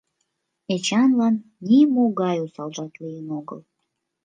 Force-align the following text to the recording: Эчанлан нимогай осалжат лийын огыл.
Эчанлан 0.73 1.35
нимогай 1.67 2.37
осалжат 2.45 2.93
лийын 3.03 3.27
огыл. 3.39 3.59